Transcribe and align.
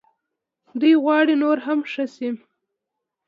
دوی 0.79 0.93
غواړي 1.03 1.33
نور 1.43 1.57
هم 1.65 1.79
ښه 1.91 2.05
شي. 2.15 2.29